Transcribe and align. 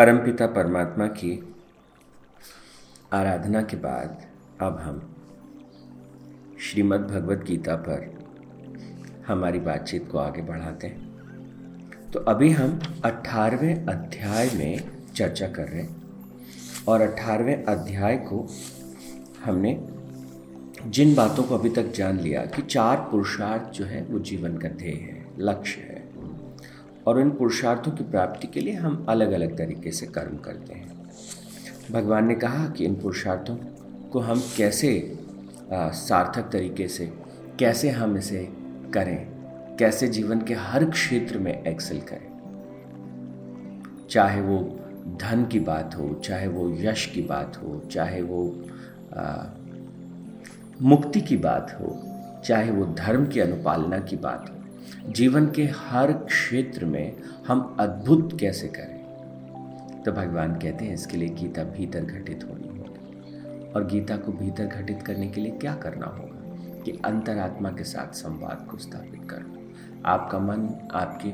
परमपिता 0.00 0.46
परमात्मा 0.46 1.06
की 1.06 1.54
आराधना 3.12 3.62
के 3.62 3.76
बाद 3.76 4.22
अब 4.60 4.78
हम 4.78 5.16
श्रीमद् 6.60 7.02
भगवत 7.02 7.38
गीता 7.38 7.74
पर 7.76 8.24
हमारी 9.26 9.58
बातचीत 9.58 10.08
को 10.12 10.18
आगे 10.18 10.42
बढ़ाते 10.42 10.86
हैं। 10.86 11.10
तो 12.10 12.20
अभी 12.20 12.50
हम 12.50 12.80
अठारहवें 13.04 13.86
अध्याय 13.86 14.50
में 14.54 14.80
चर्चा 15.14 15.48
कर 15.48 15.68
रहे 15.68 15.82
हैं 15.82 16.02
और 16.88 17.00
अठारहवें 17.00 17.64
अध्याय 17.64 18.16
को 18.16 18.48
हमने 19.44 19.74
जिन 20.86 21.14
बातों 21.14 21.44
को 21.44 21.58
अभी 21.58 21.70
तक 21.70 21.92
जान 21.92 22.20
लिया 22.20 22.46
कि 22.46 22.62
चार 22.62 22.96
पुरुषार्थ 22.96 23.78
जो 23.78 23.84
है, 23.84 24.02
वो 24.04 24.18
जीवन 24.18 24.58
का 24.58 24.68
ध्येय 24.68 24.94
है, 24.94 25.26
लक्ष्य 25.38 25.80
है। 25.80 25.89
और 27.10 27.20
इन 27.20 27.30
पुरुषार्थों 27.30 27.92
की 27.92 28.04
प्राप्ति 28.04 28.46
के 28.46 28.60
लिए 28.60 28.74
हम 28.74 29.06
अलग 29.08 29.30
अलग 29.30 29.58
तरीके 29.58 29.90
से 29.90 30.06
कर्म 30.06 30.36
करते 30.36 30.74
हैं। 30.74 31.10
भगवान 31.90 32.26
ने 32.26 32.34
कहा 32.34 32.68
कि 32.68 32.84
इन 32.84 32.94
पुरुषार्थों 32.94 33.56
को 34.10 34.20
हम 34.20 34.42
कैसे 34.56 35.18
आ, 35.72 35.90
सार्थक 35.90 36.42
तरीके 36.42 36.88
से 36.88 37.12
कैसे 37.58 37.90
हम 37.90 38.16
इसे 38.16 38.48
करें 38.94 39.26
कैसे 39.76 40.08
जीवन 40.08 40.40
के 40.40 40.54
हर 40.54 40.90
क्षेत्र 40.90 41.38
में 41.38 41.64
एक्सेल 41.64 42.00
करें। 42.00 42.30
चाहे 44.10 44.40
वो 44.40 44.58
धन 45.20 45.44
की 45.52 45.60
बात 45.60 45.94
हो 45.94 46.20
चाहे 46.24 46.46
वो 46.46 46.70
यश 46.70 47.06
की 47.06 47.22
बात 47.22 47.56
हो 47.56 47.82
चाहे 47.90 48.22
वो 48.22 48.64
आ, 49.16 49.44
मुक्ति 50.82 51.20
की 51.20 51.36
बात 51.36 51.76
हो 51.80 52.02
चाहे 52.44 52.70
वो 52.70 52.86
धर्म 52.86 53.26
की 53.26 53.40
अनुपालना 53.40 53.98
की 53.98 54.16
बात 54.16 54.50
हो 54.50 54.59
जीवन 55.08 55.50
के 55.50 55.64
हर 55.64 56.12
क्षेत्र 56.12 56.84
में 56.84 57.16
हम 57.46 57.76
अद्भुत 57.80 58.40
कैसे 58.40 58.68
करें? 58.68 59.00
तो 60.02 60.12
भगवान 60.12 60.54
कहते 60.54 60.84
हैं, 60.84 60.94
इसके 60.94 61.16
लिए 61.16 61.28
गीता 61.28 61.64
भीतर 61.64 62.04
घटित 62.04 62.44
होनी 62.44 62.68
होगी। 62.68 63.72
और 63.72 63.86
गीता 63.86 64.16
को 64.16 64.32
भीतर 64.32 64.66
घटित 64.66 65.02
करने 65.02 65.28
के 65.28 65.40
लिए 65.40 65.52
क्या 65.52 65.74
करना 65.74 66.06
होगा? 66.06 66.40
कि 66.82 66.90
अंतरात्मा 67.04 67.70
के 67.70 67.84
साथ 67.84 68.14
संवाद 68.14 68.68
को 68.70 68.76
स्थापित 68.76 69.30
करो 69.30 69.60
आपका 70.04 70.38
मन, 70.38 70.88
आपके 70.92 71.30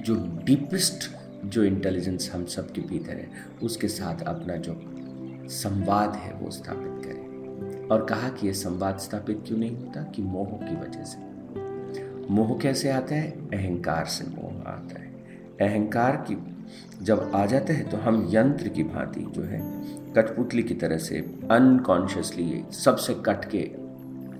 जो 0.00 0.14
डीपेस्ट 0.44 1.16
जो 1.44 1.64
इंटेलिजेंस 1.64 2.30
हम 2.34 2.46
सबके 2.46 2.80
भीतर 2.80 3.12
है, 3.12 3.30
उसके 3.62 3.88
साथ 3.88 4.22
अपना 4.22 4.56
जो 4.56 4.80
संवाद 5.48 6.14
है, 6.14 6.32
वो 6.32 6.50
स्थापित 6.50 7.06
करें। 7.06 7.22
और 7.88 8.04
कहा 8.04 8.28
कि 8.28 8.46
ये 8.46 8.54
संवाद 8.54 8.98
स्थापित 8.98 9.44
क्यों 9.46 9.58
नहीं 9.58 9.76
होता? 9.76 10.02
कि 10.02 10.22
मोह 10.22 10.46
की 10.46 10.76
वजह 10.76 11.04
से। 11.04 11.31
मोह 12.30 12.58
कैसे 12.58 12.90
आता 12.90 13.14
है? 13.14 13.30
अहंकार 13.30 14.04
से 14.04 14.24
मोह 14.24 14.68
आता 14.68 15.00
है। 15.00 15.10
अहंकार 15.60 16.16
की 16.16 16.36
जब 17.02 17.32
आ 17.34 17.46
जाता 17.46 17.72
है 17.72 17.90
तो 17.90 17.96
हम 17.96 18.28
यंत्र 18.30 18.68
की 18.68 18.82
भांति 18.82 19.20
जो 19.20 19.42
है, 19.42 19.60
कठपुतली 20.12 20.62
की 20.62 20.74
तरह 20.74 20.98
से 20.98 21.18
अनकॉन्शियसली 21.50 22.64
सबसे 22.72 23.14
कट 23.14 23.44
के 23.44 23.62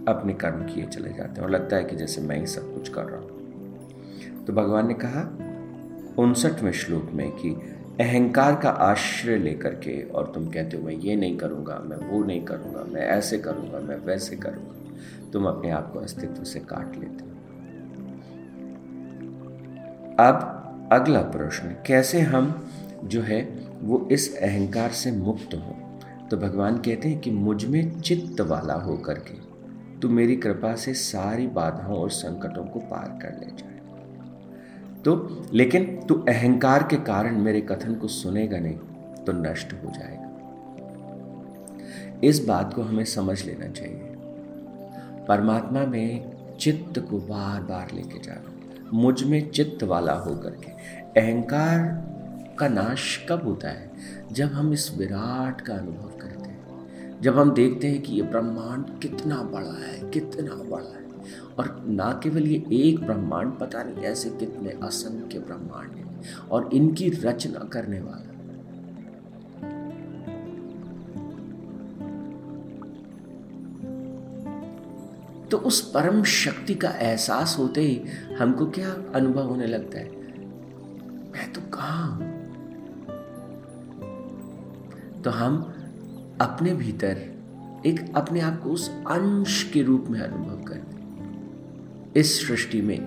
अपने 0.08 0.32
कर्म 0.32 0.64
किए 0.64 0.86
चले 0.86 1.12
जाते 1.12 1.32
हैं। 1.32 1.42
और 1.42 1.50
लगता 1.50 1.76
है 1.76 1.84
कि 1.84 1.96
जैसे 1.96 2.20
मैं 2.20 2.38
ही 2.40 2.46
सब 2.46 2.74
कुछ 2.74 2.88
कर 2.88 3.04
रहा 3.04 3.20
हूँ। 3.20 4.44
तो 4.44 4.52
भगवान 4.52 4.88
ने 4.88 4.94
कहा, 4.94 5.20
उनसठवें 6.18 6.72
श्लोक 6.72 7.10
में 7.12 7.30
कि 7.30 7.50
अहंकार 8.00 8.56
का 8.56 8.70
आश्रय 8.70 9.36
लेकर 9.36 9.74
के, 9.74 10.02
और 10.02 10.32
तुम 10.34 10.46
कहते 10.50 10.76
हो, 10.76 10.82
मैं 10.82 10.94
ये 10.94 11.16
नहीं 11.16 11.36
करूँगा, 11.36 11.78
मैं 11.78 11.96
वो 11.96 12.24
नहीं 12.24 12.44
करूँगा, 12.44 12.84
मैं 12.84 13.02
ऐसे 13.02 13.38
करूँगा, 13.38 13.78
मैं 13.78 13.96
वैसे 13.96 14.36
करूँगा। 14.36 14.74
तुम 15.32 15.46
अपने 15.46 15.70
आप 15.70 15.92
को 15.92 15.98
अस्तित्व 15.98 16.44
से 16.44 16.60
काट 16.60 16.96
लेते 16.96 17.24
हो। 17.24 17.31
अब 20.22 20.88
अगला 20.92 21.20
प्रश्न, 21.20 21.68
कैसे 21.86 22.20
हम 22.20 22.70
जो 23.04 23.22
है 23.22 23.40
वो 23.82 24.08
इस 24.12 24.36
अहंकार 24.42 24.90
से 24.90 25.12
मुक्त 25.12 25.54
हो? 25.54 25.76
तो 26.30 26.36
भगवान 26.36 26.76
कहते 26.76 27.08
हैं 27.08 27.20
कि 27.20 27.30
मुझमें 27.30 28.00
चित्त 28.00 28.40
वाला 28.40 28.74
हो 28.74 28.96
करके 28.96 29.34
तू 30.00 30.08
मेरी 30.08 30.36
कृपा 30.36 30.74
से 30.74 30.94
सारी 30.94 31.46
बाधाओं 31.46 31.96
और 31.96 32.10
संकटों 32.10 32.64
को 32.64 32.78
पार 32.78 33.18
कर 33.22 33.40
ले 33.40 33.46
जाए। 33.46 33.80
तो 35.02 35.42
लेकिन 35.52 36.00
तू 36.08 36.14
अहंकार 36.14 36.82
के 36.82 36.96
कारण 36.96 37.38
मेरे 37.38 37.60
कथन 37.60 37.94
को 37.94 38.08
सुनेगा 38.08 38.58
नहीं 38.58 38.76
तो 39.24 39.32
नष्ट 39.32 39.72
हो 39.72 39.90
जाएगा। 39.90 40.28
इस 42.24 42.44
बात 42.44 42.74
को 42.74 42.82
हमें 42.82 43.04
समझ 43.04 43.44
लेना 43.44 43.66
चाहिए। 43.66 44.16
परमात्मा 45.28 45.86
में 45.86 46.32
चित्त 46.60 46.98
को 46.98 47.18
बार 47.18 47.62
बार 47.62 47.88
लेके 47.94 48.18
जाना। 48.22 48.51
मुझमें 48.92 49.50
चित्त 49.50 49.84
वाला 49.84 50.12
होकर 50.12 50.50
के। 50.50 50.70
अहंकार 51.20 51.78
का 52.58 52.68
नाश 52.68 53.26
कब 53.28 53.44
होता 53.44 53.68
है? 53.68 53.90
जब 54.32 54.46
हम 54.46 54.72
इस 54.72 54.98
विराट 54.98 55.60
का 55.60 55.74
अनुभव 55.74 56.18
करते 56.22 56.48
हैं। 56.48 57.20
जब 57.20 57.38
हम 57.38 57.54
देखते 57.54 57.88
हैं 57.88 58.02
कि 58.02 58.12
ये 58.12 58.22
ब्रह्मांड 58.22 59.00
कितना 59.00 59.42
बड़ा 59.42 59.86
है, 59.86 60.10
कितना 60.10 60.54
बड़ा 60.54 60.96
है। 60.96 61.02
और 61.58 61.84
ना 61.88 62.20
केवल 62.22 62.46
ये 62.46 62.64
एक 62.72 63.00
ब्रह्मांड, 63.00 63.58
पता 63.58 63.82
नहीं 63.82 64.04
ऐसे 64.04 64.30
कितने 64.30 64.70
असंख्य 64.70 65.38
ब्रह्मांड 65.38 65.92
हैं। 65.92 66.20
और 66.50 66.70
इनकी 66.72 67.10
रचना 67.10 67.58
करने 67.58 68.00
वाला 68.00 68.31
तो 75.52 75.58
उस 75.58 75.90
परम 75.90 76.24
शक्ति 76.24 76.74
का 76.74 76.88
एहसास 76.88 77.56
होते 77.58 77.80
ही 77.80 78.02
हमको 78.34 78.66
क्या 78.66 78.90
अनुभव 79.14 79.42
होने 79.42 79.66
लगता 79.66 79.98
है? 79.98 80.10
मैं 81.32 81.52
तो 81.52 81.60
कहा 81.60 82.04
हूँ? 82.04 82.32
तो 85.22 85.30
हम 85.30 85.56
अपने 86.40 86.74
भीतर 86.74 87.16
एक 87.86 88.12
अपने 88.16 88.40
आप 88.40 88.60
को 88.60 88.70
उस 88.70 88.90
अंश 88.90 89.70
के 89.72 89.82
रूप 89.82 90.04
में 90.08 90.20
अनुभव 90.20 90.62
करते 90.62 90.96
इस 92.20 92.46
सृष्टि 92.46 92.82
में 92.82 92.98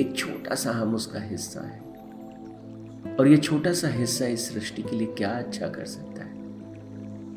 एक 0.00 0.16
छोटा 0.16 0.54
सा 0.54 0.72
हम 0.72 0.94
उसका 0.94 1.20
हिस्सा 1.20 1.60
है। 1.60 1.80
और 3.16 3.28
ये 3.28 3.36
छोटा 3.36 3.72
सा 3.72 3.88
हिस्सा 3.88 4.26
इस 4.26 4.54
सृष्टि 4.54 4.82
के 4.82 4.96
लिए 4.96 5.06
क्या 5.06 5.30
अच्छा 5.30 5.68
कर 5.68 5.84
सकता 5.84 6.22
है? 6.22 6.25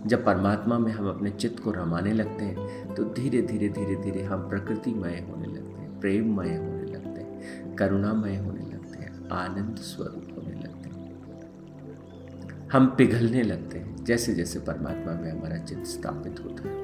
जब 0.06 0.26
परमात्मा 0.26 0.80
में 0.80 0.92
हम 0.92 1.10
अपने 1.10 1.30
चित्त 1.30 1.60
को 1.60 1.72
रमाने 1.72 2.14
लगते 2.14 2.46
हैं 2.46 2.94
तो 2.94 3.04
धीरे 3.04 3.42
धीरे 3.42 3.70
धीरे 3.70 3.96
धीरे 3.96 4.24
हम 4.24 4.50
प्रकृतिमय 4.50 5.28
होने 5.30 5.48
लगते 5.48 5.82
हैं, 5.82 6.00
प्रेममय 6.00 6.58
होने 6.58 6.84
लगते 6.84 7.22
हैं, 7.22 7.76
करुणामय 7.76 8.38
होने 8.38 8.66
लगते 8.66 9.00
हैं, 9.00 9.30
आनंद 9.30 9.76
स्वरूप 9.76 10.28
होने 10.38 10.60
लगते 10.60 10.90
हैं। 10.90 11.00
हम 12.72 12.88
पिघलने 12.88 13.44
लगते 13.44 13.78
हैं, 13.78 13.96
जैसे 14.06 14.34
जैसे 14.34 14.60
परमात्मा 14.60 15.14
में 15.14 15.32
हमारा 15.32 15.58
चित्त 15.58 15.84
स्थापित 15.84 16.40
होता 16.40 16.70
है। 16.70 16.76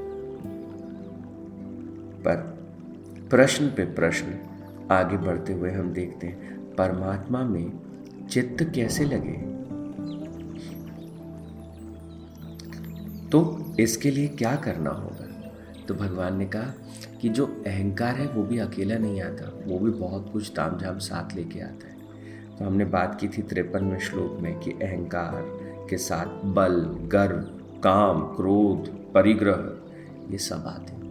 पर 2.19 2.35
प्रश्न 3.29 3.67
पे 3.67 3.85
प्रश्न 3.85 4.27
आगे 4.91 5.17
बढ़ते 5.17 5.53
हुए 5.53 5.71
हम 5.71 5.93
देखते 5.93 6.27
हैं, 6.27 6.75
परमात्मा 6.75 7.43
में 7.43 7.79
चित्त 8.29 8.71
कैसे 8.75 9.05
लगे? 9.05 9.54
तो 13.31 13.65
इसके 13.79 14.11
लिए 14.11 14.27
क्या 14.27 14.55
करना 14.55 14.89
होगा? 14.89 15.51
तो 15.87 15.93
भगवान 15.93 16.37
ने 16.37 16.45
कहा 16.45 16.73
कि 17.21 17.29
जो 17.29 17.45
अहंकार 17.45 18.15
है 18.15 18.27
वो 18.27 18.43
भी 18.43 18.57
अकेला 18.57 18.97
नहीं 18.97 19.21
आता, 19.21 19.59
वो 19.65 19.79
भी 19.79 19.91
बहुत 19.91 20.29
कुछ 20.33 20.51
ताम 20.55 20.77
झाम 20.77 20.97
साथ 20.97 21.35
लेके 21.35 21.59
आता 21.59 21.87
है। 21.87 21.95
तो 22.57 22.65
हमने 22.65 22.85
बात 22.85 23.19
की 23.19 23.27
थी 23.27 23.41
तिरपनवें 23.41 23.99
श्लोक 23.99 24.41
में 24.41 24.59
कि 24.59 24.71
अहंकार 24.71 25.43
के 25.89 25.97
साथ 25.97 26.45
बल, 26.45 26.73
गर्व, 27.07 27.41
काम, 27.79 28.21
क्रोध, 28.21 29.13
परिग्रह, 29.13 29.77
ये 30.31 30.37
सब 30.37 30.63
आते 30.67 30.93
हैं। 30.93 31.05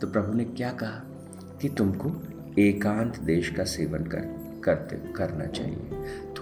तो 0.00 0.06
प्रभु 0.06 0.32
ने 0.32 0.44
क्या 0.44 0.70
कहा 0.70 1.02
कि 1.60 1.68
तुमको 1.68 2.12
एकांत 2.58 3.18
देश 3.18 3.50
का 3.50 3.64
सेवन 3.64 4.04
कर, 4.04 4.52
करते, 4.64 5.12
करना 5.12 5.46
चाहिए। 5.46 5.90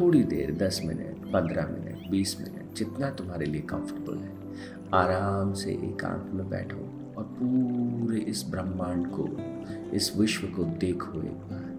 थोड़ी 0.00 0.22
देर, 0.22 0.54
दस 0.54 0.81
मिनट, 0.84 1.32
पंद्रह 1.32 1.66
मिनट, 1.66 2.10
बीस 2.10 2.36
मिनट, 2.41 2.77
जितना 2.77 3.10
तुम्हारे 3.10 3.47
लिए 3.47 3.60
कंफर्टेबल 3.60 4.18
है। 4.18 4.44
आराम 4.95 5.53
से 5.53 5.71
एकांत 5.71 6.31
में 6.34 6.51
बैठो 6.51 6.77
और 7.19 7.25
पूरे 7.25 8.19
इस 8.19 8.45
ब्रह्मांड 8.51 9.07
को, 9.10 9.28
इस 9.97 10.16
विश्व 10.16 10.47
को 10.47 10.65
देखो 10.65 11.22
एक 11.22 11.33
बार। 11.33 11.75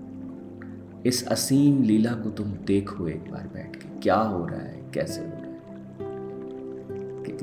इस 1.06 1.28
असीम 1.28 1.84
लीला 1.84 2.12
को 2.12 2.30
तुम 2.30 2.52
देखो 2.52 3.08
एक 3.08 3.32
बार 3.32 3.50
बैठ 3.54 3.76
के। 3.76 4.00
क्या 4.00 4.16
हो 4.16 4.46
रहा 4.46 4.60
है? 4.60 4.92
कैसे 4.94 5.22
हो 5.22 5.28
रहा 5.28 5.36
है? 5.36 5.46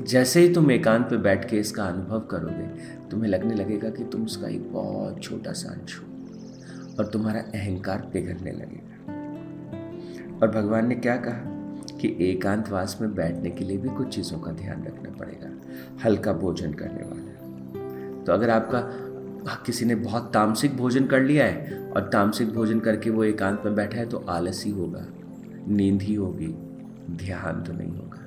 जैसे 0.03 0.39
ही 0.39 0.53
तुम 0.53 0.71
एकांत 0.71 1.09
पे 1.09 1.17
बैठ 1.17 1.49
के 1.49 1.57
इसका 1.57 1.83
अनुभव 1.83 2.19
करोगे, 2.19 2.67
तुम्हें 3.09 3.29
लगने 3.29 3.55
लगेगा 3.55 3.89
कि 3.89 4.03
तुम 4.03 4.23
उसका 4.23 4.47
एक 4.47 4.73
बहुत 4.73 5.23
छोटा 5.23 5.51
सा 5.51 5.69
अंश 5.69 5.99
हो 5.99 6.05
और 6.99 7.05
तुम्हारा 7.05 7.39
अहंकार 7.39 8.09
पिघलने 8.13 8.51
लगेगा। 8.51 8.93
और 10.41 10.51
भगवान 10.51 10.87
ने 10.87 10.95
क्या 10.95 11.15
कहा? 11.15 11.52
कि 12.03 12.15
एकांतवास 12.21 12.97
में 13.01 13.13
बैठने 13.15 13.49
के 13.49 13.65
लिए 13.65 13.77
भी 13.77 13.89
कुछ 13.89 14.15
चीज़ों 14.15 14.39
का 14.39 14.51
ध्यान 14.51 14.83
रखना 14.83 15.09
पड़ेगा, 15.09 15.49
हल्का 16.05 16.33
भोजन 16.33 16.73
करने 16.73 17.03
वाला। 17.03 18.23
तो 18.23 18.33
अगर 18.33 18.49
आपका 18.49 18.79
किसी 19.65 19.85
ने 19.85 19.95
बहुत 19.95 20.31
तामसिक 20.33 20.75
भोजन 20.77 21.05
कर 21.05 21.21
लिया 21.21 21.45
है 21.45 21.77
और 21.91 22.09
तामसिक 22.09 22.53
भोजन 22.53 22.79
करके 22.79 23.09
वो 23.09 23.23
एकांत 23.23 23.61
में 23.65 23.75
बैठा 23.75 23.97
है 23.97 24.05
तो 24.05 24.17
आलसी 24.29 24.69
होगा, 24.69 25.05
नींद 25.67 26.01
ही 26.01 26.15
होगी, 26.15 26.47
ध्यान 27.17 27.63
तो 27.63 27.73
नहीं 27.73 27.91
होगा। 27.91 28.19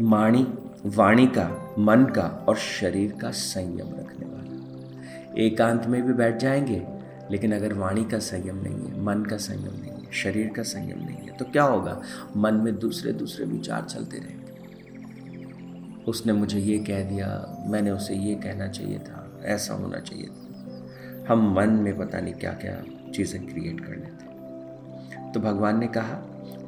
माणी, 0.00 0.46
वाणी 0.86 1.26
का, 1.26 1.74
मन 1.78 2.04
का 2.04 2.28
और 2.48 2.56
शरीर 2.56 3.14
का 3.20 3.30
संयम 3.30 3.88
रखने 3.88 4.26
वाला। 4.26 5.42
एकांत 5.42 5.86
में 5.86 6.02
भी 6.02 6.12
बैठ 6.12 6.36
जाएँगे, 6.36 6.82
लेकिन 7.30 7.54
अगर 7.54 7.74
वाणी 7.74 8.04
का 8.04 8.18
संयम 8.18 8.62
नहीं 8.62 8.86
है, 8.86 9.02
मन 9.02 9.24
का 9.24 9.36
संयम 9.36 9.80
नहीं 9.80 9.90
है 9.90 9.91
शरीर 10.12 10.52
का 10.56 10.62
संयम 10.62 10.98
नहीं 10.98 11.16
है। 11.18 11.36
तो 11.36 11.44
क्या 11.44 11.62
होगा? 11.64 12.00
मन 12.36 12.54
में 12.54 12.78
दूसरे 12.78 13.12
दूसरे 13.12 13.44
विचार 13.44 13.84
चलते 13.84 14.18
रहेंगे। 14.18 14.40
उसने 16.04 16.32
मुझे 16.32 16.58
ये 16.58 16.78
कह 16.78 17.02
दिया, 17.08 17.28
मैंने 17.66 17.90
उसे 17.90 18.14
ये 18.14 18.34
कहना 18.34 18.66
चाहिए 18.68 18.98
था, 18.98 19.40
ऐसा 19.44 19.74
होना 19.74 19.98
चाहिए 19.98 20.26
था। 20.26 21.26
हम 21.28 21.52
मन 21.54 21.70
में 21.82 21.96
पता 21.98 22.20
नहीं 22.20 22.34
क्या 22.34 22.52
क्या 22.52 22.82
चीज़ें 23.12 23.46
क्रिएट 23.46 23.80
कर 23.80 23.96
लेते 23.96 25.30
तो 25.32 25.40
भगवान 25.40 25.78
ने 25.78 25.86
कहा 25.86 26.14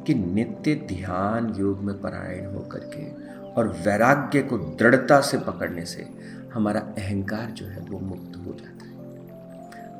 कि 0.06 0.14
नित्य 0.14 0.75
ध्यान 0.88 1.55
योग 1.58 1.81
में 1.81 2.00
परायण 2.00 2.46
होकर 2.46 2.91
के 2.94 3.05
और 3.52 3.69
वैराग्य 3.85 4.43
को 4.43 4.58
दृढ़ता 4.79 5.20
से 5.20 5.38
पकड़ने 5.38 5.85
से 5.85 6.06
हमारा 6.55 6.81
अहंकार 6.99 7.50
जो 7.50 7.67
है 7.67 7.81
वो 7.81 7.99
मुक्त 7.99 8.37
हो 8.37 8.52
जाता 8.52 8.85
है। 8.85 8.93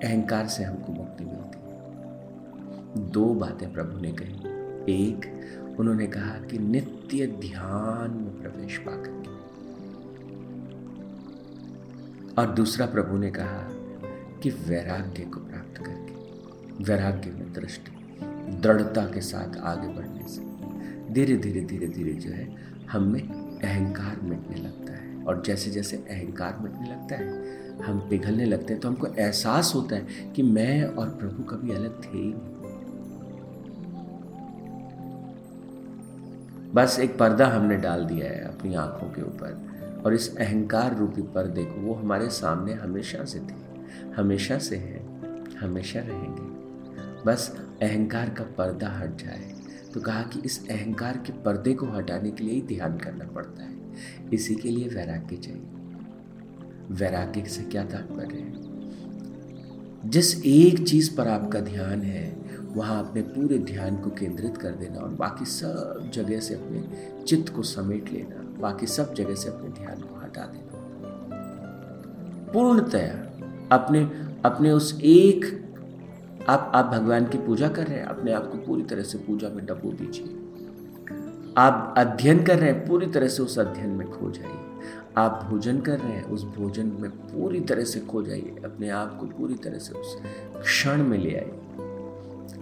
अहंकार 0.01 0.47
से 0.47 0.65
हमको 0.65 0.93
मुक्ति 0.93 1.25
मिलती 1.25 1.59
है। 1.59 1.64
दो 2.97 3.35
बातें 3.35 3.73
प्रभु 3.73 4.01
ने 4.01 4.13
कही। 4.13 4.35
एक, 5.05 5.21
उन्होंने 5.81 6.07
कहा 6.07 6.39
कि 6.39 6.59
नित्य 6.59 7.27
ध्यान 7.27 8.11
में 8.11 8.43
प्रवेश 8.43 8.79
पाकर 8.79 9.23
के 9.27 9.35
और 12.35 12.55
दूसरा 12.55 12.87
प्रभु 12.87 13.17
ने 13.17 13.31
कहा 13.31 13.69
कि 14.43 14.51
वैराग्य 14.51 15.23
को 15.23 15.41
प्राप्त 15.41 15.79
करके, 15.79 16.15
वैराग्य 16.85 17.31
में 17.31 17.53
दृष्टि, 17.53 18.17
दृढ़ता 18.61 19.05
के 19.05 19.21
साथ 19.21 19.57
आगे 19.57 19.89
बढ़ने 19.89 20.29
से। 20.29 20.43
धीरे 21.13 21.37
धीरे 21.37 21.61
धीरे 21.61 21.87
धीरे 21.87 22.13
जो 22.13 22.31
है, 22.31 22.57
हम 22.91 23.03
में 23.03 23.23
अहंकार 23.61 24.21
मिटने 24.23 24.57
लगता 24.57 24.93
है। 24.93 25.25
और 25.25 25.43
जैसे 25.47 25.71
जैसे 25.71 25.97
अहंकार 25.97 26.59
मिटने 26.63 26.91
लगता 26.91 27.17
है, 27.17 27.55
हम 27.83 27.99
पिघलने 27.99 28.45
लगते 28.45 28.73
हैं 28.73 28.83
तो 28.83 28.89
हमको 28.89 29.07
एहसास 29.07 29.73
होता 29.75 29.97
है 29.97 30.33
कि 30.37 30.43
मैं 30.43 30.85
और 30.85 31.09
प्रभु 31.09 31.43
कभी 31.43 31.73
अलग 31.73 32.05
थे 32.05 32.09
ही 32.09 32.25
नहीं। 32.25 32.54
बस 36.75 36.99
एक 37.01 37.19
पर्दा 37.19 37.47
हमने 37.47 37.77
डाल 37.77 38.05
दिया 38.05 38.27
है 38.27 38.45
अपनी 38.45 38.75
आँखों 38.75 39.09
के 39.09 39.23
ऊपर। 39.23 39.75
और 40.07 40.15
इस 40.15 40.37
अहंकार 40.37 40.97
रूपी 40.97 41.23
पर्दे 41.23 41.65
को 41.65 41.81
वो 41.81 41.95
हमारे 41.95 42.29
सामने 42.29 42.73
हमेशा 42.73 43.25
से 43.25 43.39
थे। 43.39 43.55
हमेशा 44.17 44.59
से 44.59 44.77
है, 44.77 45.07
हमेशा 45.57 46.01
रहेंगे। 46.01 46.43
बस 47.27 47.69
अहंकार 47.83 48.31
का 48.31 48.45
पर्दा 48.45 48.89
हट 48.89 49.17
जाए 49.17 49.55
तो 49.95 50.01
कहा 50.01 50.23
कि 50.23 50.43
इस 50.45 50.71
अहंकार 50.71 51.17
के 51.17 51.33
पर्दे 51.33 51.75
को 51.75 51.87
हटाने 51.87 52.31
के 52.31 52.45
लिए 52.45 52.55
ही 52.55 52.63
ध्यान 52.63 52.99
करना 52.99 53.25
पड़ता 53.25 53.63
है। 53.63 53.77
इसी 54.33 54.55
के 54.55 54.69
लिए 54.69 54.89
वैराग्य 54.89 55.37
चाहिए। 55.37 55.63
वैराग्य 56.91 57.45
से 57.45 57.63
क्या 57.63 57.85
तात्पर्य 57.85 58.37
है? 58.37 58.64
जिस 60.05 60.45
एक 60.47 60.89
चीज़ 60.89 61.17
पर 61.17 61.29
आपका 61.29 61.61
ध्यान 61.61 62.03
है, 62.03 62.37
वहाँ 62.73 63.09
अपने 63.09 63.23
पूरे 63.23 63.59
ध्यान 63.59 63.97
को 63.97 64.11
केंद्रित 64.11 64.57
कर 64.57 64.71
देना 64.71 65.01
और 65.01 65.09
बाकी 65.09 65.45
सब 65.45 66.11
जगह 66.15 66.41
से 66.41 66.55
अपने 66.55 66.89
चित्त 67.25 67.55
को 67.55 67.63
समेट 67.63 68.13
लेना, 68.13 68.61
बाकी 68.61 68.87
सब 68.87 69.15
जगह 69.15 69.35
से 69.35 69.49
अपने 69.49 69.69
ध्यान 69.69 70.01
को 70.01 70.21
हटा 70.21 70.43
देना। 70.43 70.81
पूर्णतया 72.53 73.13
अपने 73.73 74.11
अपने 74.45 74.71
उस 74.71 75.01
एक, 75.05 75.65
आप 76.49 76.73
आप 76.75 76.87
भगवान 76.87 77.27
की 77.27 77.39
पूजा 77.39 77.69
कर 77.69 77.87
रहे 77.87 77.99
हैं, 77.99 78.07
अपने 78.07 78.33
आप 78.33 78.53
को 78.53 78.59
पूरी 78.59 78.83
तरह 78.83 79.03
से 79.03 79.19
पूजा 79.19 79.49
में 79.49 79.67
डबो 79.67 79.93
दीजिए। 79.93 80.44
आप 81.59 81.95
अध्ययन 81.99 82.43
कर 82.45 82.59
रहे 82.59 82.71
हैं, 82.71 82.87
पूरी 82.87 83.07
तरह 83.07 83.29
से 83.29 83.43
उस 83.43 83.59
अध्ययन 83.59 83.89
में 83.89 84.11
खो 84.11 84.31
जाइए। 84.31 84.81
आप 85.17 85.49
भोजन 85.51 85.81
कर 85.81 85.99
रहे 85.99 86.13
हैं, 86.13 86.25
उस 86.25 86.45
भोजन 86.45 86.87
में 87.01 87.11
पूरी 87.11 87.61
तरह 87.61 87.85
से 87.85 88.01
खो 88.01 88.23
जाइए। 88.23 88.57
अपने 88.65 88.89
आप 88.91 89.17
को 89.21 89.27
पूरी 89.27 89.55
तरह 89.55 89.79
से 89.79 89.93
उस 89.93 90.17
क्षण 90.57 91.03
में 91.03 91.19
ले 91.19 91.35
आइए। 91.35 91.61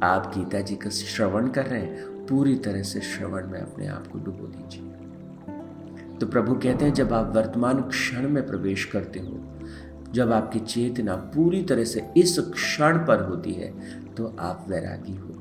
आप 0.02 0.32
गीता 0.36 0.60
जी 0.60 0.76
का 0.76 0.90
श्रवण 0.90 1.48
कर 1.48 1.66
रहे 1.66 1.80
हैं, 1.80 2.26
पूरी 2.26 2.56
तरह 2.56 2.82
से 2.82 3.00
श्रवण 3.00 3.46
में 3.46 3.60
अपने 3.60 3.86
आप 3.86 4.06
को 4.06 4.18
डुबो 4.18 4.46
दीजिए। 4.46 6.18
तो 6.18 6.26
प्रभु 6.26 6.54
कहते 6.54 6.84
हैं, 6.84 6.94
जब 6.94 7.12
आप 7.12 7.36
वर्तमान 7.36 7.80
क्षण 7.80 8.28
में 8.28 8.46
प्रवेश 8.46 8.84
करते 8.84 9.20
हो, 9.20 9.40
जब 10.12 10.32
आपकी 10.32 10.60
चेतना 10.60 11.14
पूरी 11.14 11.62
तरह 11.62 11.84
से 11.84 12.10
इस 12.16 12.38
क्षण 12.38 12.98
पर 12.98 13.22
होती 13.22 13.52
है 13.52 13.72
तो 14.14 14.36
आप 14.40 14.66
वैरागी 14.68 15.12
हैं 15.12 15.31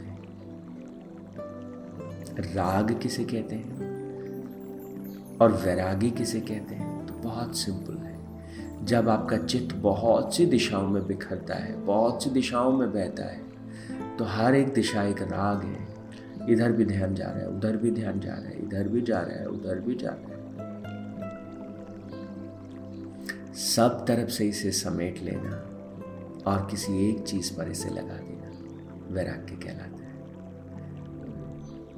राग 2.41 2.99
किसे 2.99 3.23
कहते 3.23 3.55
हैं? 3.55 3.75
और 5.37 5.51
वैरागी 5.51 6.11
किसे 6.11 6.39
कहते 6.39 6.75
हैं? 6.75 7.05
तो 7.07 7.13
बहुत 7.13 7.57
सिंपल 7.57 7.97
है। 7.97 8.11
जब 8.85 9.09
आपका 9.09 9.37
चित्त 9.37 9.75
बहुत 9.75 10.35
सी 10.35 10.45
दिशाओं 10.45 10.87
में 10.87 11.07
बिखरता 11.07 11.55
है, 11.55 11.75
बहुत 11.85 12.23
सी 12.23 12.29
दिशाओं 12.29 12.71
में 12.71 12.93
बहता 12.93 13.23
है 13.23 13.51
तो 14.17 14.25
हर 14.25 14.55
एक 14.55 14.73
दिशा 14.73 15.03
एक 15.03 15.21
राग 15.21 15.63
है। 15.63 15.91
इधर 16.49 16.71
भी 16.71 16.85
ध्यान 16.85 17.15
जा 17.15 17.25
रहा 17.25 17.39
है, 17.39 17.49
उधर 17.49 17.77
भी 17.77 17.91
ध्यान 17.91 18.19
जा 18.19 18.33
रहा 18.33 18.49
है, 18.49 18.63
इधर 18.63 18.87
भी 18.87 19.01
जा 19.01 19.19
रहा 19.19 19.39
है, 19.39 19.45
उधर 19.45 19.79
भी 19.79 19.95
जा 19.95 20.09
रहा 20.09 20.25
है। 20.25 20.31
सब 23.53 24.05
तरफ़ 24.07 24.29
से 24.29 24.47
इसे 24.49 24.71
समेट 24.71 25.23
लेना 25.23 25.55
और 26.51 26.67
किसी 26.71 27.09
एक 27.09 27.23
चीज़ 27.23 27.53
पर 27.53 27.67
इसे 27.67 27.89
लगा 27.89 28.17
देना। 28.17 28.51
वैराग्य 29.11 29.55
कहलाता 29.55 30.00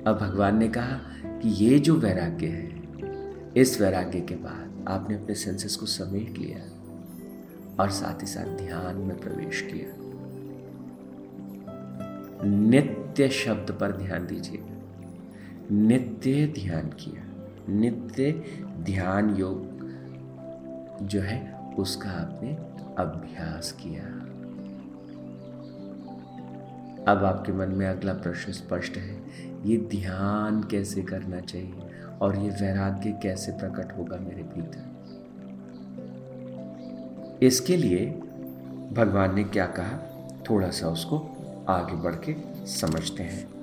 अब 0.07 0.17
भगवान 0.17 0.57
ने 0.57 0.67
कहा 0.67 0.99
कि 1.23 1.49
ये 1.49 1.79
जो 1.79 1.95
वैराग्य 1.95 2.47
है, 2.47 2.81
इस 3.57 3.81
वैराग्य 3.81 4.21
के 4.21 4.35
बाद 4.35 4.85
आपने 4.87 5.15
अपने 5.15 5.35
सेंसेस 5.35 5.75
को 5.75 5.85
समेट 5.85 6.37
लिया 6.37 6.57
और 7.83 7.89
साथ 7.89 8.21
ही 8.21 8.27
साथ 8.27 8.57
ध्यान 8.57 8.95
में 8.95 9.19
प्रवेश 9.19 9.61
किया। 9.61 10.03
नित्य 12.49 13.29
शब्द 13.29 13.71
पर 13.71 13.91
ध्यान 13.91 14.27
दीजिए। 14.27 14.63
नित्य 15.71 16.47
ध्यान 16.47 16.87
किया। 16.87 17.47
नित्य 17.69 18.43
ध्यान 18.65 19.35
योग 19.35 19.67
जो 21.01 21.21
है, 21.21 21.71
उसका 21.77 22.09
आपने 22.09 22.53
अभ्यास 23.03 23.71
किया। 23.71 24.03
अब 27.11 27.23
आपके 27.23 27.51
मन 27.51 27.67
में 27.67 27.87
अगला 27.87 28.13
प्रश्न 28.13 28.51
स्पष्ट 28.51 28.97
है 28.97 29.52
ये 29.65 29.77
ध्यान 29.77 30.63
कैसे 30.63 31.01
करना 31.01 31.39
चाहिए? 31.39 31.73
और 32.21 32.35
ये 32.35 32.49
वैराग्य 32.49 33.19
कैसे 33.23 33.51
प्रकट 33.51 33.97
होगा 33.97 34.17
मेरे 34.17 34.43
भीतर? 34.43 34.93
इसके 37.45 37.77
लिए 37.77 38.05
भगवान 38.93 39.35
ने 39.35 39.43
क्या 39.43 39.65
कहा? 39.65 40.09
थोड़ा 40.49 40.69
सा 40.69 40.87
उसको 40.87 41.17
आगे 41.69 41.93
बढ़ 41.93 42.15
के 42.15 42.35
समझते 42.67 43.23
हैं। 43.23 43.53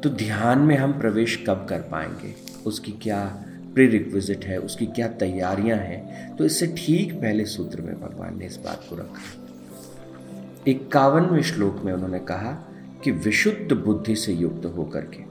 तो 0.00 0.10
ध्यान 0.10 0.58
में 0.58 0.76
हम 0.76 1.00
प्रवेश 1.00 1.44
कब 1.48 1.66
कर 1.70 1.80
पाएँगे? 1.80 2.34
उसकी 2.66 2.92
क्या 2.92 3.44
प्री 3.74 3.86
रिक्विजिट 3.86 4.44
है? 4.44 4.58
उसकी 4.58 4.86
क्या 4.86 5.08
तैयारियाँ 5.08 5.78
हैं? 5.78 6.36
तो 6.36 6.44
इससे 6.44 6.66
ठीक 6.66 7.14
पहले 7.14 7.44
सूत्र 7.44 7.80
में 7.80 8.00
भगवान 8.00 8.38
ने 8.38 8.46
इस 8.46 8.56
बात 8.56 8.80
को 8.90 8.96
रखा। 8.96 9.46
इक्यावनवें 10.66 11.42
श्लोक 11.42 11.76
में 11.84 11.92
उन्होंने 11.92 12.18
कहा 12.18 12.65
कि 13.06 13.12
विशुद्ध 13.12 13.72
बुद्धि 13.72 14.16
से 14.16 14.32
युक्त 14.32 14.64
होकर 14.66 15.00
के 15.00 15.22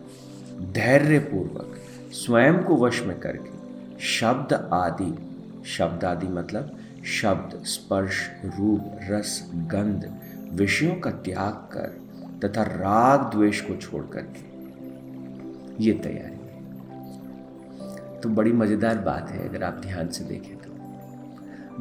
धैर्य 0.74 1.20
पूर्वक 1.20 1.76
स्वयं 2.14 2.64
को 2.64 2.76
वश 2.76 3.02
में 3.04 3.20
करके, 3.20 3.50
शब्द 4.00 4.54
आदि 4.74 5.14
शब्द 5.66 6.04
आदि 6.04 6.28
मतलब 6.28 6.78
शब्द, 7.06 7.66
स्पर्श, 7.66 8.30
रूप, 8.46 9.00
रस, 9.10 9.50
गंध, 9.54 10.10
विषयों 10.54 10.96
का 10.96 11.12
त्याग 11.12 11.54
कर 11.54 12.00
तथा 12.44 12.64
राग 12.64 13.32
द्वेष 13.32 13.62
को 13.62 13.76
छोड़ 13.76 14.04
करके 14.06 15.84
ये 15.84 15.94
तैयारी। 15.94 16.36
तो 18.22 18.30
बड़ी 18.30 18.52
मज़ेदार 18.52 18.98
बात 18.98 19.30
है, 19.30 19.50
अगर 19.50 19.64
आप 19.64 19.74
ध्यान 19.74 20.08
से 20.08 20.24
देखें 20.24 20.56
तो। 20.58 20.70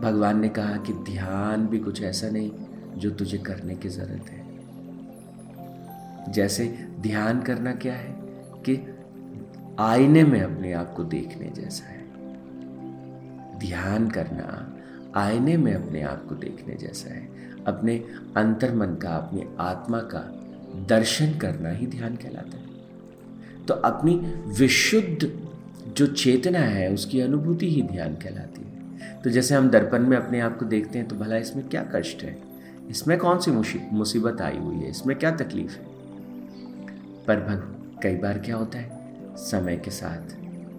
भगवान 0.00 0.40
ने 0.40 0.48
कहा 0.48 0.76
कि 0.76 0.92
ध्यान 0.92 1.66
भी 1.66 1.78
कुछ 1.78 2.02
ऐसा 2.02 2.30
नहीं 2.30 2.50
जो 2.96 3.10
तुझे 3.10 3.38
करने 3.38 3.74
की 3.74 3.88
ज़रूरत 3.88 4.30
है। 4.30 4.43
जैसे 6.28 6.88
ध्यान 7.00 7.43
करना 7.43 7.73
क्या 7.73 7.95
है 7.95 8.14
कि 8.69 8.99
आईने 9.78 10.25
में 10.25 10.43
अपने 10.43 10.73
आप 10.73 10.95
को 10.95 11.04
देखने 11.04 11.50
जैसा 11.50 11.87
है। 11.87 12.04
ध्यान 13.59 14.09
करना 14.09 14.76
आईने 15.14 15.57
में 15.57 15.75
अपने 15.75 16.02
आप 16.02 16.26
को 16.28 16.35
देखने 16.35 16.75
जैसा 16.75 17.14
है। 17.14 17.28
अपने 17.66 18.04
अंतर 18.37 18.75
मन 18.75 18.87
का, 18.87 19.16
अपनी 19.16 19.47
आत्मा 19.61 19.99
का 19.99 20.40
दर्शन 20.87 21.38
करना 21.38 21.71
ही 21.71 21.87
ध्यान 21.87 22.16
कहलाता 22.16 22.57
है। 22.59 22.64
तो 23.66 23.75
अपनी 23.75 24.14
विशुद्ध 24.59 25.49
जो 25.97 26.07
चेतना 26.07 26.59
है, 26.59 26.93
उसकी 26.93 27.21
अनुभूति 27.21 27.71
ही 27.71 27.83
ध्यान 27.83 28.14
कहलाती 28.14 28.61
है। 28.61 28.75
तो 29.23 29.31
जैसे 29.31 29.54
हम 29.54 29.71
दर्पण 29.71 29.99
में 29.99 30.16
अपने 30.16 30.40
आप 30.40 30.59
को 30.59 30.64
देखते 30.64 30.99
हैं 30.99 31.09
तो 31.09 31.16
भला 31.16 31.37
इसमें 31.37 31.69
क्या 31.69 31.90
कष्ट 31.95 32.23
है? 32.23 32.43
इसमें 32.90 33.19
कौन 33.19 33.38
सी 33.38 33.50
मुसीबत 33.93 34.40
आई 34.40 34.59
हुई 34.59 34.76
है? 34.76 34.90
इसमें 34.90 35.19
क्या 35.19 35.31
तकलीफ़ 35.31 35.78
है? 35.78 35.93
पर 37.28 37.40
भग। 37.40 38.00
कई 38.02 38.16
बार 38.16 38.38
क्या 38.38 38.57
होता 38.57 38.78
है? 38.78 38.90
समय 39.37 39.76
के 39.76 39.90
साथ 39.90 40.37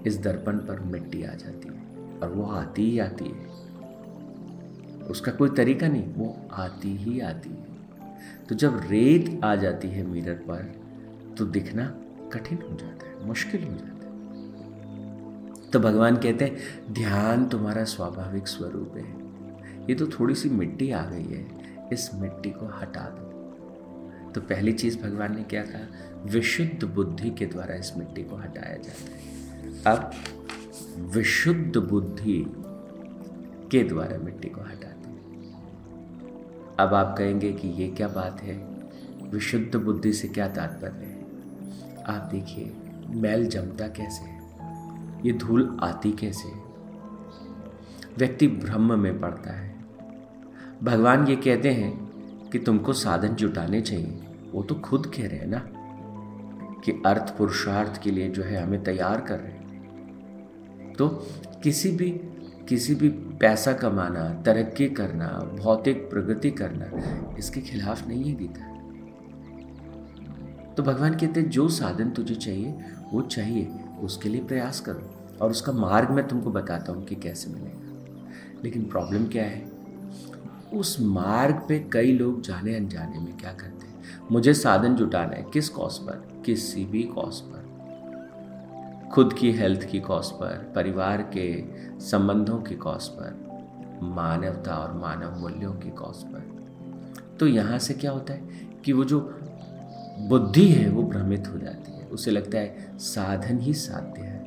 इस 0.07 0.17
दर्पण 0.17 0.57
पर 0.57 0.79
मिट्टी 0.79 1.23
आ 1.23 1.33
जाती 1.33 1.67
है 1.67 1.79
और 2.19 2.31
वो 2.31 2.45
आती 2.45 2.89
ही 2.91 2.99
आती 2.99 3.25
है। 3.25 3.65
उसका 5.07 5.31
कोई 5.31 5.49
तरीका 5.49 5.87
नहीं, 5.87 6.13
वो 6.13 6.37
आती 6.51 6.95
ही 6.95 7.19
आती 7.19 7.49
है। 7.49 7.65
तो 8.49 8.55
जब 8.55 8.81
रेत 8.89 9.41
आ 9.43 9.55
जाती 9.55 9.87
है 9.87 10.03
मिरर 10.03 10.33
पर 10.33 10.81
तो 11.37 11.45
दिखना 11.45 11.85
कठिन 12.33 12.57
हो 12.71 12.77
जाता 12.77 13.07
है, 13.07 13.27
मुश्किल 13.27 13.63
हो 13.63 13.73
जाता 13.73 13.83
है। 13.83 13.95
तो 15.71 15.79
भगवान 15.79 16.15
कहते 16.15 16.45
हैं, 16.45 16.57
ध्यान 16.93 17.45
तुम्हारा 17.45 17.83
स्वाभाविक 17.83 18.47
स्वरूप 18.47 18.93
है। 18.97 19.25
ये 19.89 19.95
तो 19.95 20.07
थोड़ी 20.07 20.35
सी 20.35 20.49
मिट्टी 20.49 20.91
आ 20.91 21.05
गई 21.05 21.23
है, 21.23 21.47
इस 21.93 22.11
मिट्टी 22.15 22.49
को 22.49 22.65
हटा 22.65 23.01
दो। 23.01 23.24
तो 24.35 24.41
पहली 24.41 24.71
चीज़ 24.71 24.99
भगवान 24.99 25.35
ने 25.35 25.43
क्या 25.43 25.63
कहा? 25.63 26.09
विशुद्ध 26.25 26.83
बुद्धि 26.83 27.29
के 27.29 27.45
द्वारा 27.45 27.75
इस 27.75 27.97
मिट्टी 27.97 28.23
को 28.23 28.35
हटाया 28.35 28.77
जाता 28.77 29.15
है। 29.15 29.25
अब 29.87 30.11
विशुद्ध 30.97 31.77
बुद्धि 31.77 32.45
के 33.71 33.83
द्वारा 33.83 34.17
मिट्टी 34.17 34.49
को 34.49 34.61
हटाते 34.61 35.09
हैं। 35.09 35.53
अब 36.79 36.93
आप 36.93 37.15
कहेंगे 37.17 37.53
कि 37.53 37.67
ये 37.67 37.87
क्या 37.87 38.07
बात 38.07 38.41
है? 38.41 38.57
विशुद्ध 39.29 39.75
बुद्धि 39.75 40.13
से 40.13 40.27
क्या 40.27 40.47
तात्पर्य 40.47 41.05
है? 41.05 41.25
आप 42.03 42.29
देखिए, 42.31 42.73
मैल 43.07 43.47
जमता 43.47 43.87
कैसे 43.87 44.23
है? 44.23 44.41
ये 45.25 45.33
धूल 45.33 45.77
आती 45.81 46.11
कैसे 46.11 46.47
है? 46.47 46.63
व्यक्ति 48.17 48.47
ब्रह्म 48.47 48.99
में 48.99 49.19
पड़ता 49.19 49.51
है। 49.51 49.85
भगवान 50.83 51.27
ये 51.27 51.35
कहते 51.35 51.69
हैं 51.69 52.05
कि 52.49 52.59
तुमको 52.59 52.93
साधन 52.93 53.27
जुटाने 53.27 53.81
चाहिए। 53.81 54.21
वो 54.55 54.63
तो 54.63 54.75
खुद 54.75 55.05
कह 55.05 55.27
रहे 55.27 55.39
हैं 55.39 55.47
ना 55.47 55.59
कि 56.81 56.91
अर्थ 56.91 57.37
पुरुषार्थ 57.37 58.01
के 58.01 58.11
लिए 58.11 58.29
जो 58.29 58.43
है 58.43 58.63
हमें 58.63 58.83
तैयार 58.83 59.21
कर 59.21 59.39
रहे 59.39 59.51
हैं। 59.51 60.93
तो 60.93 61.07
किसी 61.63 61.91
भी 61.91 62.09
किसी 62.69 62.95
भी 62.95 63.09
पैसा 63.09 63.73
कमाना, 63.73 64.41
तरक्की 64.41 64.89
करना, 64.89 65.27
भौतिक 65.63 66.09
प्रगति 66.09 66.51
करना, 66.51 66.85
इसके 67.37 67.61
खिलाफ 67.61 68.07
नहीं 68.07 68.23
है 68.23 68.35
गीता। 68.35 68.75
तो 70.73 70.83
भगवान 70.83 71.13
कहते 71.13 71.39
हैं, 71.39 71.49
जो 71.49 71.69
साधन 71.69 72.09
तुझे 72.09 72.35
चाहिए, 72.35 72.75
वो 73.13 73.21
चाहिए, 73.21 73.71
उसके 74.01 74.29
लिए 74.29 74.43
प्रयास 74.43 74.79
करो। 74.79 75.11
और 75.41 75.51
उसका 75.51 75.71
मार्ग 75.71 76.09
मैं 76.09 76.27
तुमको 76.27 76.51
बताता 76.51 76.91
हूँ 76.91 77.05
कि 77.05 77.15
कैसे 77.15 77.49
मिलेगा। 77.49 77.91
लेकिन 78.63 78.85
प्रॉब्लम 78.85 79.25
क्या 79.25 79.43
है? 79.43 79.65
उस 80.73 80.97
मार्ग 81.01 81.61
पे 81.67 81.85
कई 81.93 82.11
लोग 82.11 82.41
जाने 82.41 82.75
अनजाने 82.75 83.19
में 83.19 83.37
क्या 83.37 83.53
करते 83.53 83.84
हैं? 83.84 83.84
मुझे 84.31 84.53
साधन 84.53 84.95
जुटाना 84.95 85.35
है। 85.35 85.45
किस 85.53 85.69
कॉज 85.69 85.97
पर? 85.97 86.43
किसी 86.45 86.85
भी 86.85 87.03
कॉज 87.03 87.39
पर? 87.41 89.09
खुद 89.13 89.33
की 89.33 89.51
हेल्थ 89.51 89.83
की 89.83 89.99
कॉज 89.99 90.31
पर, 90.31 90.71
परिवार 90.75 91.21
के 91.33 91.63
संबंधों 91.99 92.57
की 92.59 92.75
कॉज 92.75 93.07
पर, 93.07 93.99
मानवता 94.03 94.75
और 94.75 94.93
मानव 94.93 95.37
मूल्यों 95.39 95.73
की 95.73 95.89
कॉज 95.89 96.23
पर। 96.23 96.43
तो 97.39 97.47
यहाँ 97.47 97.79
से 97.79 97.93
क्या 97.93 98.11
होता 98.11 98.33
है 98.33 98.41
कि 98.85 98.93
वो 98.93 99.03
जो 99.03 99.19
बुद्धि 100.19 100.67
है, 100.67 100.89
वो 100.89 101.03
भ्रमित 101.03 101.47
हो 101.47 101.57
जाती 101.57 101.91
है। 101.91 102.07
उसे 102.07 102.31
लगता 102.31 102.57
है 102.57 102.97
साधन 102.97 103.59
ही 103.59 103.73
साध्य 103.73 104.21
है। 104.21 104.43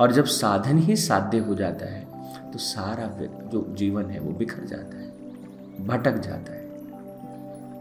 और 0.00 0.12
जब 0.12 0.24
साधन 0.24 0.78
ही 0.78 0.96
साध्य 0.96 1.38
हो 1.38 1.54
जाता 1.54 1.86
है 1.86 2.06
तो 2.52 2.58
सारा 2.58 3.06
जो 3.48 3.66
जीवन 3.74 4.04
है, 4.04 4.20
वो 4.20 4.32
बिखर 4.32 4.64
जाता 4.64 4.98
है, 4.98 5.86
भटक 5.86 6.18
जाता 6.18 6.52
है। 6.52 6.57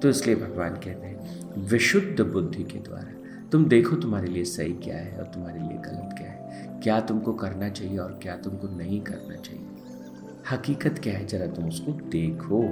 तो 0.02 0.10
इसलिए 0.10 0.36
भगवान 0.36 0.70
कहते 0.70 1.08
हैं, 1.08 1.50
विशुद्ध 1.70 2.22
बुद्धि 2.22 2.64
के 2.64 2.80
द्वारा। 2.80 3.14
तुम 3.52 3.66
देखो 3.66 3.96
तुम्हारे 3.96 4.28
लिए 4.28 4.44
सही 4.44 4.74
क्या 4.74 4.98
है 4.98 5.18
और 5.18 5.24
तुम्हारे 5.24 5.60
लिए 5.60 5.78
गलत 5.78 6.10
क्या 6.18 6.32
है। 6.32 6.48
क्या 6.84 7.00
तुमको 7.00 7.34
करना 7.34 7.70
चाहिए 7.70 7.98
और 7.98 8.20
क्या 8.24 8.36
तुमको 8.36 8.78
नहीं 8.78 9.02
करना 9.02 9.36
चाहिए? 9.36 9.66
हकीकत 10.52 11.00
क्या 11.04 11.14
है? 11.14 11.28
जरा 11.28 11.48
तुम 11.48 11.68
उसको 11.68 11.92
देखो 11.92 12.70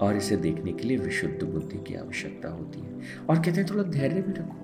और 0.00 0.16
इसे 0.16 0.36
देखने 0.36 0.72
के 0.72 0.88
लिए 0.88 0.96
विशुद्ध 0.96 1.42
बुद्धि 1.42 1.78
की 1.78 1.94
आवश्यकता 1.94 2.48
होती 2.48 2.80
है। 2.80 3.00
और 3.30 3.36
कहते 3.36 3.50
हैं, 3.50 3.66
थोड़ा 3.70 3.82
धैर्य 3.82 4.22
भी 4.22 4.32
रखो। 4.32 4.60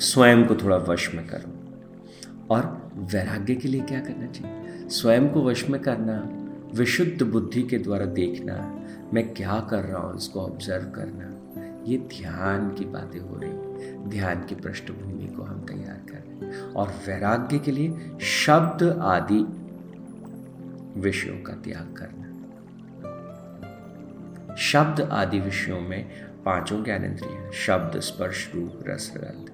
स्वयं 0.00 0.46
को 0.46 0.54
थोड़ा 0.56 0.76
वश 0.76 1.14
में 1.14 1.26
करो। 1.26 1.64
और 2.54 2.90
वैराग्य 2.96 3.54
के 3.54 3.68
लिए 3.68 3.80
क्या 3.80 4.00
करना 4.00 4.26
चाहिए? 4.26 4.88
स्वयं 4.88 5.28
को 5.28 5.42
वश 5.42 5.68
में 5.68 5.80
करना 5.80 6.40
विशुद्ध 6.74 7.22
बुद्धि 7.22 7.62
के 7.62 7.78
द्वारा 7.78 8.04
देखना, 8.04 8.86
मैं 9.14 9.34
क्या 9.34 9.60
कर 9.70 9.84
रहा 9.84 10.02
हूँ, 10.02 10.16
इसको 10.16 10.40
ऑब्ज़र्व 10.40 10.84
करना, 10.84 11.34
ये 11.90 11.98
ध्यान 11.98 12.70
की 12.70 12.84
बातें 12.84 13.20
हो 13.20 13.36
रही 13.36 13.54
ध्यान 14.10 14.44
की 14.44 14.54
पृष्ठभूमि 14.54 15.26
को 15.26 15.42
हम 15.42 15.60
तैयार 15.60 16.06
कर 16.08 16.14
रहे 16.14 16.48
हैं। 16.48 16.72
और 16.72 16.88
वैराग्य 16.88 17.58
के 17.58 17.72
लिए 17.72 18.18
शब्द 18.20 18.82
आदि 19.02 19.46
विषयों 21.00 21.42
का 21.42 21.52
त्याग 21.52 21.94
करना। 21.96 22.24
शब्द 24.56 25.00
आदि 25.00 25.40
विषयों 25.40 25.80
में 25.80 26.08
पाँचों 26.44 26.84
ज्ञानेन्द्रिय 26.84 27.50
शब्द, 27.52 28.00
स्पर्श, 28.00 28.50
रूप, 28.54 28.84
रस, 28.88 29.14
रंग। 29.16 29.46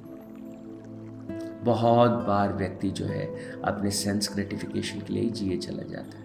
बहुत 1.65 2.11
बार 2.11 2.53
व्यक्ति 2.53 2.91
जो 2.91 3.05
है, 3.05 3.27
अपने 3.65 3.91
सेंस 3.91 4.31
ग्रेटिफिकेशन 4.35 5.00
के 5.00 5.12
लिए 5.15 5.31
जिए 5.31 5.57
चला 5.57 5.83
जाता 5.83 6.19
है। 6.19 6.20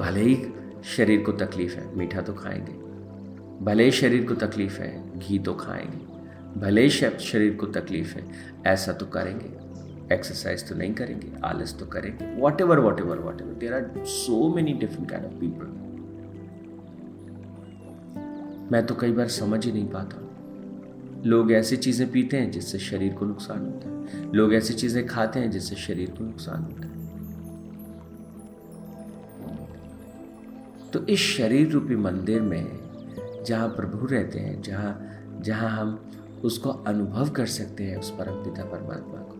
भले 0.00 0.20
ही 0.20 0.46
शरीर 0.84 1.22
को 1.22 1.32
तकलीफ़ 1.32 1.76
है, 1.76 1.96
मीठा 1.96 2.20
तो 2.20 2.32
खाएँगे। 2.32 2.72
भले 3.64 3.84
ही 3.84 3.90
शरीर 3.90 4.24
को 4.24 4.34
तकलीफ़ 4.34 4.80
है, 4.80 5.18
घी 5.18 5.38
तो 5.38 5.54
खाएँगे। 5.54 6.60
भले 6.60 6.82
ही 6.82 6.90
शरीर 6.90 7.54
को 7.54 7.66
तकलीफ़ 7.66 8.14
है, 8.14 8.24
ऐसा 8.66 8.92
तो 8.92 9.06
करेंगे। 9.06 9.50
एक्सरसाइज 10.14 10.68
तो 10.68 10.74
नहीं 10.74 10.94
करेंगे, 10.94 11.32
आलस 11.44 11.78
तो 11.78 11.86
करेंगे। 11.86 12.40
Whatever 12.60 12.78
whatever 13.00 13.18
whatever 13.40 13.52
there 13.52 13.74
are 13.74 13.90
so 13.98 14.54
many 14.54 14.72
different 14.72 15.10
kind 15.10 15.26
of 15.26 15.32
people 15.32 15.66
मैं 18.72 18.86
तो 18.86 18.94
कई 18.94 19.12
बार 19.12 19.28
समझ 19.28 19.66
ही 19.66 19.72
नहीं 19.72 19.88
पाता। 19.88 20.26
लोग 21.26 21.52
ऐसी 21.52 21.76
चीज़ें 21.76 22.10
पीते 22.10 22.36
हैं 22.36 22.50
जिससे 22.50 22.78
शरीर 22.78 23.12
को 23.12 23.26
नुकसान 23.26 23.58
होता 23.58 23.88
है। 23.88 24.32
लोग 24.32 24.54
ऐसी 24.54 24.74
चीज़ें 24.74 25.06
खाते 25.06 25.40
हैं 25.40 25.50
जिससे 25.50 25.76
शरीर 25.76 26.10
को 26.10 26.24
नुकसान 26.24 26.62
होता 26.62 26.86
है। 26.86 26.99
तो 30.92 31.04
इस 31.06 31.20
शरीर 31.36 31.70
रूपी 31.70 31.96
मंदिर 31.96 32.40
में 32.42 33.44
जहाँ 33.46 33.68
प्रभु 33.68 34.06
रहते 34.06 34.38
हैं, 34.38 34.60
जहाँ 34.62 35.40
जहाँ 35.40 35.68
हम 35.70 35.98
उसको 36.44 36.70
अनुभव 36.70 37.28
कर 37.28 37.46
सकते 37.46 37.84
हैं, 37.84 37.96
उस 37.96 38.10
परम 38.10 38.42
पिता 38.44 38.64
परमात्मा 38.64 39.20
को, 39.22 39.36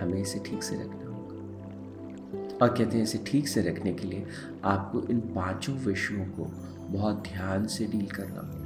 हमें 0.00 0.20
इसे 0.20 0.38
ठीक 0.38 0.62
से 0.62 0.74
रखना 0.74 1.06
होगा। 1.06 2.56
और 2.56 2.68
कहते 2.68 2.96
हैं 2.96 3.02
इसे 3.04 3.18
ठीक 3.26 3.48
से 3.48 3.62
रखने 3.62 3.92
के 3.92 4.08
लिए 4.08 4.26
आपको 4.64 5.02
इन 5.02 5.20
पाँचों 5.34 5.74
विषयों 5.76 6.24
को 6.26 6.44
बहुत 6.90 7.22
ध्यान 7.22 7.66
से 7.66 7.86
डील 7.86 8.06
करना 8.06 8.40
होगा। 8.40 8.60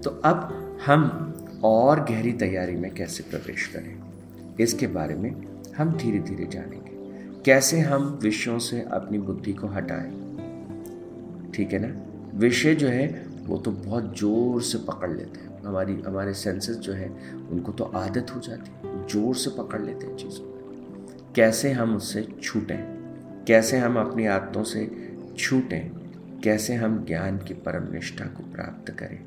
तो 0.00 0.10
अब 0.24 0.78
हम 0.86 1.02
और 1.64 2.00
गहरी 2.04 2.32
तैयारी 2.32 2.76
में 2.76 2.90
कैसे 2.94 3.22
प्रवेश 3.22 3.66
करें, 3.66 3.94
इसके 4.60 4.86
बारे 4.86 5.14
में 5.14 5.30
हम 5.76 5.92
धीरे 5.92 6.18
धीरे 6.18 6.46
जानेंगे। 6.46 6.83
कैसे 7.44 7.80
हम 7.80 8.18
विषयों 8.22 8.58
से 8.58 8.80
अपनी 8.80 9.18
बुद्धि 9.18 9.52
को 9.52 9.66
हटाएँ? 9.66 10.10
ठीक 11.54 11.72
है 11.72 11.78
ना? 11.78 12.02
विषय 12.38 12.74
जो 12.74 12.88
है, 12.88 13.26
वो 13.46 13.58
तो 13.58 13.70
बहुत 13.70 14.18
ज़ोर 14.18 14.62
से 14.62 14.78
पकड़ 14.78 15.12
लेते 15.12 15.40
हैं। 15.40 15.62
हमारी, 15.64 16.02
हमारे 16.06 16.34
सेंसेस 16.34 16.76
जो 16.76 16.92
है, 16.92 17.08
उनको 17.50 17.72
तो 17.72 17.84
आदत 17.84 18.26
हो 18.34 18.40
जाती 18.40 18.70
है। 18.70 19.06
ज़ोर 19.08 19.34
से 19.34 19.50
पकड़ 19.50 19.82
लेते 19.82 20.06
हैं 20.06 20.16
चीज़ों 20.16 20.44
को। 20.44 20.74
कैसे 21.34 21.72
हम 21.72 21.96
उससे 21.96 22.28
छूटें? 22.42 22.78
कैसे 23.44 23.78
हम 23.78 23.98
अपनी 23.98 24.26
आदतों 24.26 24.64
से 24.64 25.12
छूटें? 25.38 25.90
कैसे 26.44 26.74
हम 26.74 27.04
ज्ञान 27.04 27.38
की 27.38 27.54
परम 27.54 27.92
निष्ठा 27.92 28.24
को 28.24 28.52
प्राप्त 28.52 28.92
करें? 28.92 29.24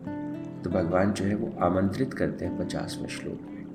तो 0.63 0.69
भगवान 0.69 1.13
जो 1.13 1.25
है, 1.25 1.35
वो 1.35 1.53
आमंत्रित 1.61 2.13
करते 2.13 2.45
हैं 2.45 2.65
पचासवें 2.65 3.07
श्लोक 3.07 3.41
में। 3.41 3.65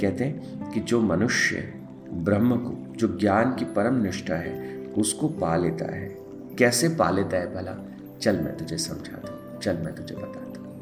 कहते 0.00 0.24
हैं 0.24 0.70
कि 0.70 0.80
जो 0.80 1.00
मनुष्य 1.00 1.74
ब्रह्म 2.12 2.56
को 2.56 2.87
जो 2.98 3.18
ज्ञान 3.18 3.54
की 3.54 3.64
परम 3.64 4.02
निष्ठा 4.02 4.34
है, 4.34 4.78
उसको 4.78 5.28
पा 5.28 5.56
लेता 5.56 5.96
है। 5.96 6.16
कैसे 6.58 6.88
पा 6.88 7.10
लेता 7.10 7.36
है 7.36 7.54
भला? 7.54 7.84
चल 8.20 8.40
मैं 8.40 8.56
तुझे 8.56 8.78
समझाता 8.78 9.32
हूँ। 9.32 9.60
चल 9.60 9.76
मैं 9.76 9.94
तुझे 9.94 10.14
बताता 10.14 10.60
हूँ। 10.60 10.80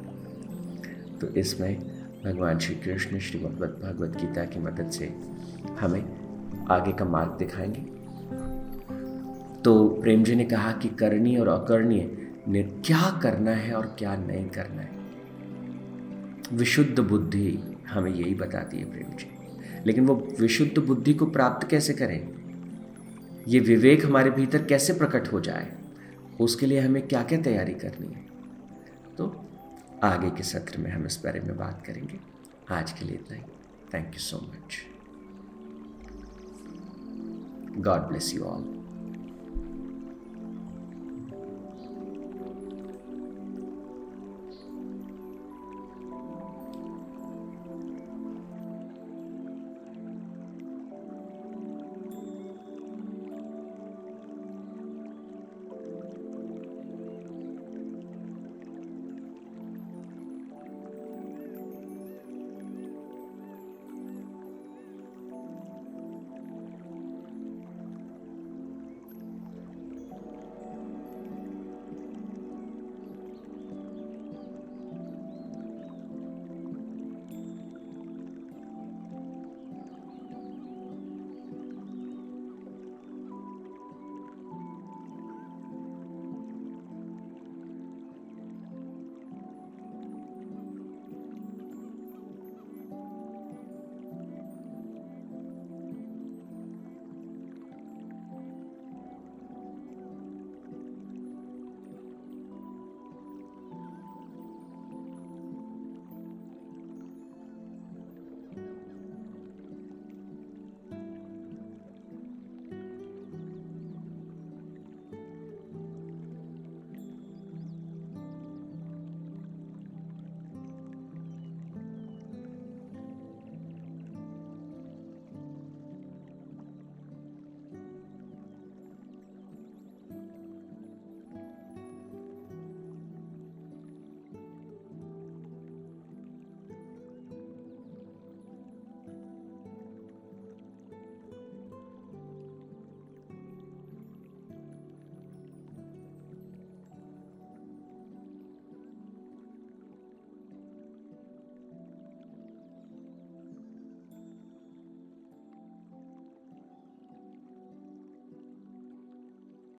तो 1.18 1.26
इसमें 1.26 1.80
भगवान 2.24 2.58
श्री 2.58 2.74
कृष्ण, 2.74 3.18
श्री 3.18 3.40
भगवत 3.40 4.20
गीता 4.20 4.44
की 4.44 4.60
मदद 4.60 4.90
से 4.90 5.14
हमें 5.80 6.26
आगे 6.70 6.92
का 6.92 7.04
मार्ग 7.04 7.32
दिखाएँगे। 7.32 7.80
तो 9.62 9.88
प्रेम 9.88 10.24
जी 10.24 10.34
ने 10.34 10.44
कहा 10.44 10.72
कि 10.72 10.88
करनी 10.88 11.36
और 11.36 11.48
अकरणीय 11.48 12.32
ने 12.48 12.62
क्या 12.62 13.20
करना 13.22 13.50
है 13.50 13.74
और 13.74 13.96
क्या 13.98 14.16
नहीं 14.16 14.48
करना 14.48 14.82
है? 14.82 14.96
विशुद्ध 16.52 17.00
बुद्धि 17.00 17.58
हमें 17.88 18.10
यही 18.10 18.34
बताती 18.34 18.78
है 18.78 18.84
प्रेम 18.84 19.16
जी। 19.16 19.35
लेकिन 19.86 20.06
वो 20.06 20.28
विशुद्ध 20.40 20.78
बुद्धि 20.78 21.14
को 21.14 21.26
प्राप्त 21.26 21.68
कैसे 21.68 21.92
करें? 21.92 22.46
ये 23.48 23.60
विवेक 23.60 24.06
हमारे 24.06 24.30
भीतर 24.30 24.64
कैसे 24.64 24.92
प्रकट 24.92 25.32
हो 25.32 25.40
जाए? 25.40 25.78
उसके 26.40 26.66
लिए 26.66 26.80
हमें 26.80 27.08
क्या 27.08 27.22
क्या 27.22 27.42
तैयारी 27.42 27.74
करनी 27.74 28.06
है? 28.06 28.26
तो 29.18 29.44
आगे 30.02 30.30
के 30.30 30.42
सत्र 30.42 30.78
में 30.78 30.90
हम 30.90 31.06
इस 31.06 31.20
बारे 31.24 31.40
में 31.40 31.56
बात 31.56 31.86
करेंगे। 31.86 32.20
आज 32.70 32.92
के 32.92 33.04
लिए 33.04 33.14
इतना 33.14 33.36
ही। 33.36 33.42
Thank 33.94 34.06
you 34.06 34.20
so 34.20 34.36
much 34.36 34.76
God 37.78 38.00
bless 38.00 38.34
you 38.34 38.42
all 38.42 38.85